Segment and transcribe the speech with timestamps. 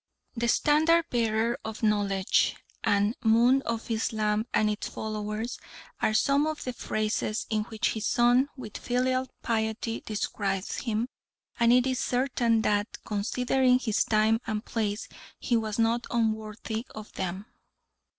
[0.35, 5.59] The "Standard bearer of knowledge" and "Moon of Islam and its followers"
[6.01, 11.07] are some of the phrases in which his son with filial piety describes him,
[11.59, 17.13] and it is certain that, considering his time and place, he was not unworthy of
[17.13, 17.45] them.